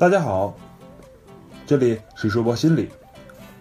[0.00, 0.54] 大家好，
[1.66, 2.88] 这里是说播心理，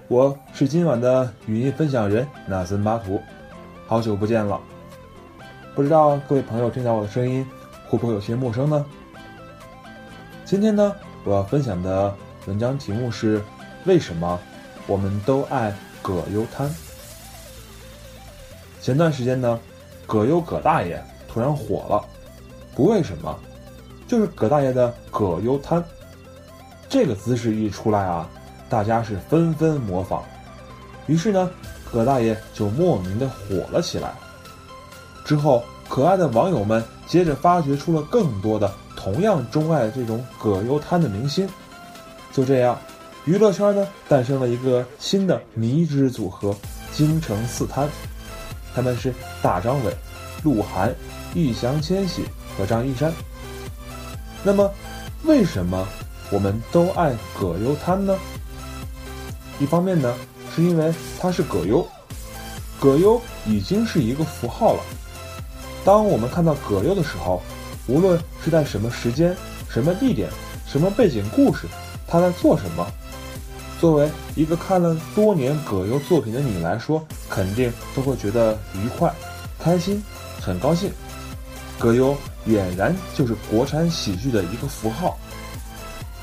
[0.07, 3.21] 我是今晚的语音分享人纳森巴图，
[3.85, 4.57] 好久不见了，
[5.75, 7.45] 不知道各位朋友听到我的声音
[7.89, 8.85] 会不会有些陌生呢？
[10.45, 12.15] 今天呢，我要分享的
[12.45, 13.43] 文章题目是
[13.83, 14.39] 为什么
[14.87, 16.73] 我们都爱葛优瘫？
[18.79, 19.59] 前段时间呢，
[20.07, 22.05] 葛优葛大爷突然火了，
[22.73, 23.37] 不为什么。
[24.07, 25.83] 就是葛大爷的葛优瘫，
[26.89, 28.27] 这个姿势一出来啊，
[28.67, 30.23] 大家是纷纷模仿，
[31.05, 31.49] 于是呢，
[31.91, 34.11] 葛大爷就莫名的火了起来。
[35.23, 41.47] 之后，可爱的网友们接着发掘出了更多的同样钟爱这种葛优瘫的明星。
[42.33, 42.75] 就这样，
[43.25, 46.55] 娱乐圈呢诞生了一个新的迷之组合——
[46.91, 47.87] 京城四瘫，
[48.73, 49.93] 他们是大张伟、
[50.43, 50.91] 鹿晗、
[51.35, 52.23] 易烊千玺
[52.57, 53.13] 和张一山。
[54.43, 54.71] 那么，
[55.25, 55.87] 为什么
[56.31, 58.15] 我们都爱葛优瘫呢？
[59.59, 60.13] 一方面呢，
[60.55, 61.85] 是因为他是葛优，
[62.79, 64.83] 葛优已经是一个符号了。
[65.83, 67.41] 当我们看到葛优的时候，
[67.87, 69.35] 无论是在什么时间、
[69.69, 70.29] 什么地点、
[70.67, 71.67] 什么背景故事，
[72.07, 72.85] 他在做什么，
[73.79, 79.11] 作为一个看了多年葛优作品的你来说，肯定都会觉得愉快、
[79.57, 80.03] 开心、
[80.39, 80.91] 很高兴。
[81.79, 85.17] 葛优俨然就是国产喜剧的一个符号。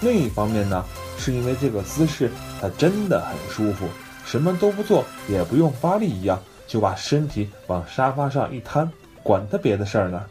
[0.01, 0.85] 另一方面呢，
[1.19, 2.31] 是因为这个姿势
[2.61, 3.87] 它真的很舒服，
[4.25, 8.91] 什么都不做，也不用发力一样，就把身体往沙发上一瘫，
[9.23, 10.23] 管他别的事儿呢。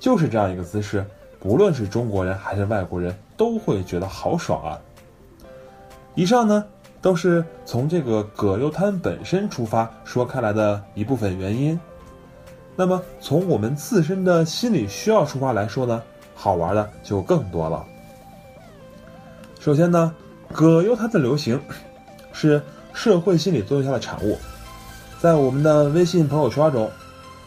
[0.00, 1.04] 就是这样一个姿势，
[1.38, 4.78] 不论是中国人还是外国人都会觉得好爽啊。
[6.14, 6.64] 以上呢，
[7.00, 11.78] 都是从这个葛优瘫本身出发说开来的一部分原因。
[12.76, 16.02] 那么，从我们自身的心理需要出发来说呢，
[16.34, 17.86] 好玩的就更多了。
[19.64, 20.14] 首先呢，
[20.52, 21.58] 葛优瘫的流行
[22.34, 22.60] 是
[22.92, 24.38] 社会心理作用下的产物，
[25.18, 26.90] 在我们的微信朋友圈中，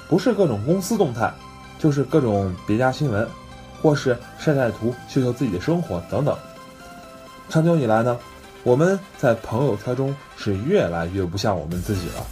[0.09, 1.31] 不是各种公司动态，
[1.78, 3.28] 就是各种别家新闻，
[3.83, 6.35] 或是晒晒图秀秀自己的生活等等。
[7.50, 8.17] 长久以来呢，
[8.63, 12.25] 我们在朋友圈中是越来越不像我们自己了。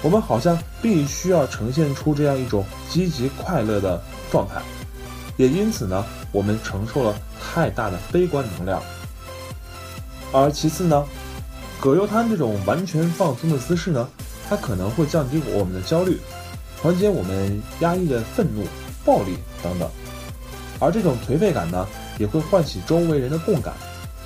[0.00, 4.00] 我们好像必须要呈现出这样一种积极快乐的
[4.30, 4.62] 状态，
[5.38, 7.12] 也因此呢，我们承受了
[7.42, 8.80] 太大的悲观能量。
[10.32, 11.04] 而其次呢，
[11.80, 14.08] 葛优瘫这种完全放松的姿势呢，
[14.48, 16.18] 它可能会降低我们的焦虑，
[16.82, 18.66] 缓解我们压抑的愤怒、
[19.04, 19.88] 暴力等等。
[20.80, 21.86] 而这种颓废感呢，
[22.18, 23.74] 也会唤起周围人的共感，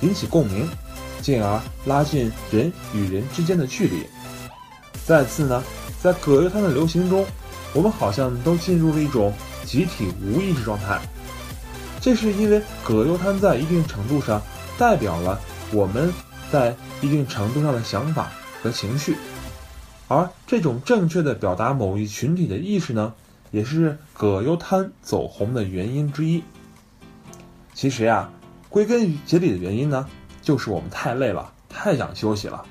[0.01, 0.67] 引起共鸣，
[1.21, 4.05] 进而拉近人与人之间的距离。
[5.05, 5.63] 再次呢，
[6.01, 7.25] 在葛优瘫的流行中，
[7.73, 9.33] 我们好像都进入了一种
[9.65, 10.99] 集体无意识状态。
[11.99, 14.41] 这是因为葛优瘫在一定程度上
[14.77, 15.39] 代表了
[15.73, 16.13] 我们
[16.51, 19.17] 在一定程度上的想法和情绪，
[20.07, 23.13] 而这种正确的表达某一群体的意识呢，
[23.51, 26.43] 也是葛优瘫走红的原因之一。
[27.73, 28.29] 其实呀，
[28.69, 30.07] 归根结底的原因呢，
[30.41, 32.63] 就是我们太累了，太想休息了。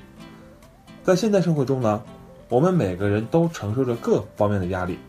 [1.03, 2.01] 在现代社会中呢。
[2.49, 4.99] 我们每个人都承受着各方面的压力，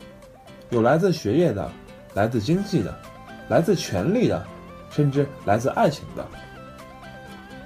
[0.71, 1.71] 有来自学业的，
[2.15, 2.99] 来自经济的，
[3.49, 4.47] 来自权力的，
[4.88, 6.26] 甚至来自爱情的。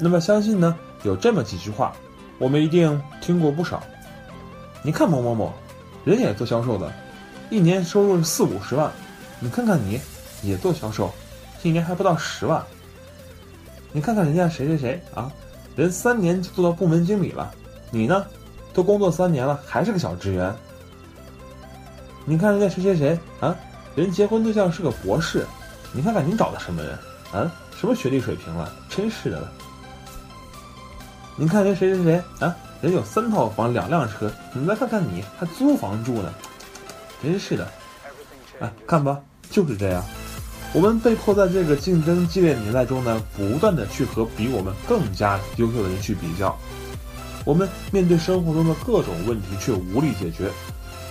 [0.00, 1.92] 那么，相信呢，有这么几句话，
[2.38, 3.82] 我们一定听过不少。
[4.82, 5.52] 你看某某某，
[6.04, 6.92] 人也做销售的，
[7.50, 8.90] 一年收入四五十万。
[9.40, 10.00] 你看看你，
[10.42, 11.12] 也做销售，
[11.62, 12.64] 一年还不到十万。
[13.92, 15.30] 你看看人家谁谁谁啊，
[15.74, 17.52] 人三年就做到部门经理了，
[17.90, 18.24] 你呢？
[18.74, 20.54] 都工作三年了，还是个小职员。
[22.24, 23.56] 你看人家谁谁谁啊，
[23.96, 25.44] 人结婚对象是个博士，
[25.92, 26.92] 你看看你找的什么人
[27.32, 27.50] 啊？
[27.76, 28.72] 什么学历水平了？
[28.88, 29.52] 真是的了。
[31.40, 36.34] 你看人谁谁谁啊，人有三套房两辆车，你再看看你还租房住呢，
[37.22, 37.64] 真是的。
[38.58, 40.04] 哎，看吧，就是这样。
[40.72, 46.58] 我们被迫在这个竞争激烈年代中呢，不断的去和比我们更加优秀的人去比较。
[47.44, 50.50] 我们面对生活中的各种问题却无力解决，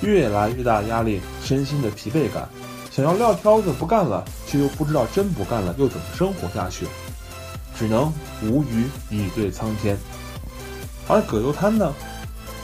[0.02, 2.50] 越来越大压力，身心的疲惫感，
[2.92, 6.86] 想要撂挑子不干了，却又不知道真不干了又怎么生活下去，
[7.78, 8.12] 只能
[8.44, 9.98] 无语以对苍天。
[11.08, 11.94] 而葛优瘫呢，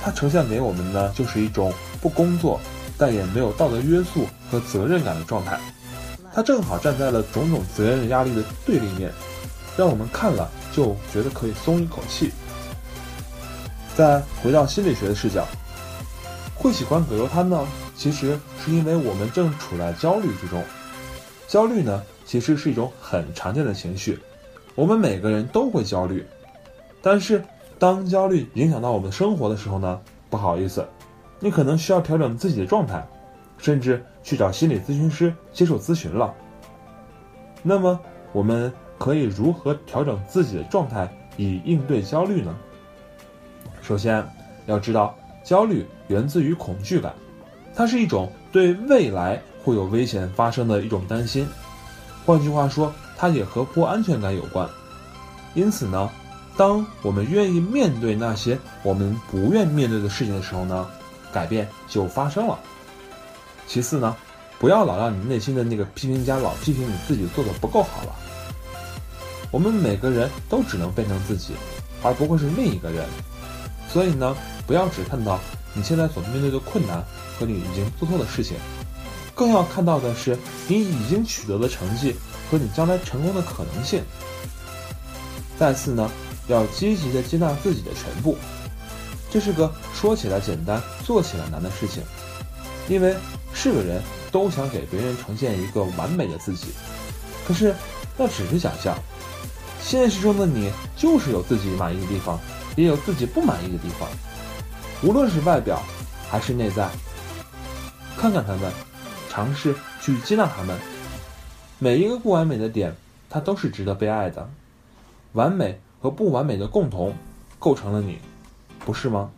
[0.03, 2.59] 它呈现给我们的就是一种不工作，
[2.97, 5.59] 但也没有道德约束和责任感的状态，
[6.33, 9.11] 它正好站在了种种责任压力的对立面，
[9.77, 12.31] 让我们看了就觉得可以松一口气。
[13.95, 15.47] 再回到心理学的视角，
[16.55, 17.65] 会喜欢葛优瘫呢？
[17.95, 20.61] 其实是因为我们正处在焦虑之中。
[21.47, 24.19] 焦虑呢，其实是一种很常见的情绪，
[24.75, 26.25] 我们每个人都会焦虑，
[27.01, 27.43] 但是
[27.77, 29.99] 当焦虑影响到我们的生活的时候呢？
[30.29, 30.83] 不好意思，
[31.39, 33.05] 你可能需要调整自己的状态，
[33.59, 36.33] 甚至去找心理咨询师接受咨询了。
[37.61, 37.99] 那么，
[38.31, 42.55] 我们可以如何调整自己的状态以应对焦虑呢？
[43.81, 44.25] 首先，
[44.65, 47.13] 要知道焦虑源自于恐惧感，
[47.75, 51.47] 它是一种对未来会有危险发生的一种担心。
[52.25, 54.67] 换句话说，它也和不安全感有关。
[55.53, 56.09] 因此呢？
[56.55, 60.87] 当我们愿意面对那些我们不愿面对的事情的时候呢，
[61.31, 62.59] 改变就发生了。
[63.67, 64.15] 其次呢，
[64.59, 68.15] 不要老让你内心的那个批评家老批评你自己做的不够好了。
[69.49, 71.53] 我们每个人都只能变成自己，
[72.03, 73.03] 而不会是另一个人。
[73.89, 74.35] 所以呢，
[74.67, 75.39] 不要只看到
[75.73, 77.03] 你现在所面对的困难
[77.39, 78.57] 和你已经做错的事情，
[79.35, 80.37] 更要看到的是
[80.67, 82.15] 你已经取得的成绩
[82.49, 84.03] 和你将来成功的可能性。
[85.57, 86.09] 再次呢。
[86.49, 88.37] 要积极的接纳自己的全部，
[89.31, 92.03] 这是个说起来简单、做起来难的事情。
[92.89, 93.15] 因为
[93.53, 96.73] 是个人都想给别人呈现一个完美的自己，
[97.47, 97.73] 可是
[98.17, 98.93] 那只是想象。
[99.81, 102.37] 现实中的你就是有自己满意的地方，
[102.75, 104.09] 也有自己不满意的地方。
[105.01, 105.81] 无论是外表
[106.29, 106.89] 还是内在，
[108.17, 108.69] 看看他们，
[109.33, 110.77] 尝试去接纳他们。
[111.79, 112.95] 每一个不完美的点，
[113.31, 114.47] 它都是值得被爱的。
[115.31, 115.79] 完美。
[116.03, 117.15] 和不完美的共同，
[117.57, 118.19] 构成了你，
[118.83, 119.31] 不是吗？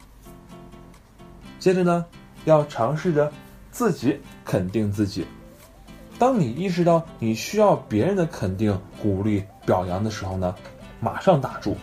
[1.59, 2.03] 接着呢，
[2.45, 3.31] 要尝试着
[3.69, 5.27] 自己肯定自己。
[6.17, 10.55] 当你意识到你需要别人的肯定、鼓励、表扬的时候呢，
[10.99, 11.77] 马上打住，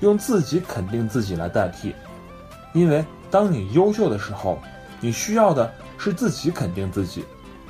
[0.00, 1.94] 用自己肯定自己来代替。
[2.72, 4.58] 因为当你优秀的时候，
[4.98, 7.22] 你需要的是自己肯定自己，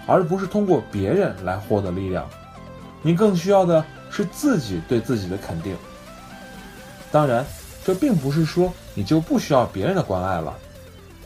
[0.06, 2.28] 而不是通过别人来获得力量。
[3.02, 5.76] 你更需要的是自己对自己的肯定。
[7.12, 7.44] 当然，
[7.84, 10.56] 这并不是说你就不需要别人的关爱了。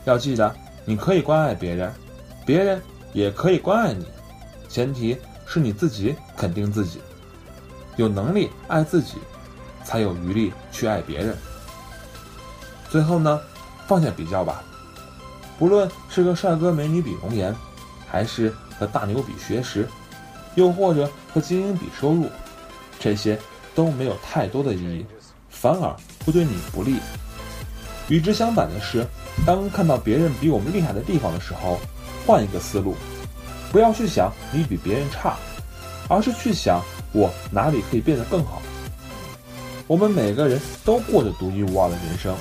[0.05, 0.55] 要记得，
[0.85, 1.93] 你可以关爱别人，
[2.45, 2.81] 别人
[3.13, 4.07] 也可以关爱你，
[4.69, 5.17] 前提
[5.47, 7.01] 是你自己肯定自己，
[7.97, 9.15] 有能力爱自己，
[9.85, 11.37] 才有余力去爱别人。
[12.89, 13.41] 最后呢，
[13.87, 14.63] 放下比较吧，
[15.59, 17.55] 不论是和帅哥美女比容颜，
[18.11, 19.89] 还是和大牛比学识，
[20.55, 22.29] 又或者和精英比收入，
[22.99, 23.39] 这些
[23.75, 25.07] 都没有太多的意义。
[25.49, 26.97] 反而会对你不利。
[28.09, 29.07] 与之相反的是，
[29.45, 31.79] 当看到别人比我们厉害的地方的时候，
[32.27, 32.97] 换一个思路，
[33.71, 35.37] 不要去想你比别人差，
[36.09, 38.63] 而是去想我哪里可以变得更好。
[39.87, 42.35] 我们每个人都过着独一无二的人生，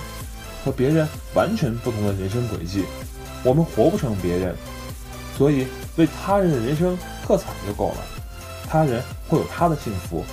[0.63, 2.86] 和别人完全不同的人生轨迹。
[3.44, 4.56] 我们活不成别人，
[5.40, 5.66] 所以
[5.96, 6.96] 为他人的人生
[7.26, 7.98] 喝彩就够了。
[8.70, 10.24] 他人会有他的幸福，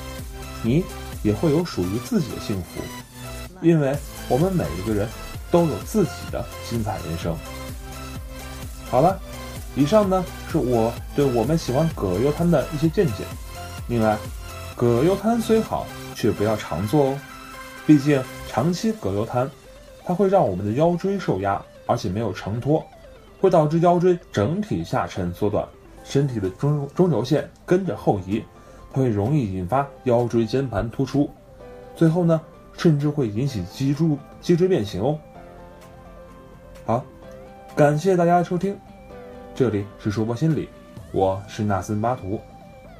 [0.62, 0.84] 你。
[1.22, 2.80] 也会有属于自己的幸福，
[3.60, 3.96] 因为
[4.28, 5.08] 我们每一个人
[5.50, 7.34] 都有自己的精彩人生。
[8.88, 9.18] 好了，
[9.74, 13.24] 以上呢是我对我们喜欢葛优瘫的一些见解。
[13.88, 14.16] 另外，
[14.76, 17.18] 葛优瘫虽好，却不要常做哦，
[17.84, 19.50] 毕竟长期葛优瘫，
[20.04, 22.86] 它会让我们的腰椎受压，而且没有承托，
[23.40, 25.66] 会导致腰椎整体下沉缩短，
[26.04, 28.44] 身体的中中轴线跟着后移。
[28.92, 31.28] 会容易引发腰椎间盘突出，
[31.94, 32.40] 最后呢，
[32.72, 35.18] 甚至会引起脊柱脊椎变形哦。
[36.86, 37.04] 好，
[37.74, 38.74] 感谢大家的收听，
[39.54, 40.70] 这里是说播心理，
[41.12, 42.40] 我是纳森巴图，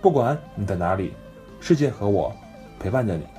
[0.03, 1.15] 不管你在哪里，
[1.61, 2.31] 世界和我
[2.79, 3.36] 陪伴着你。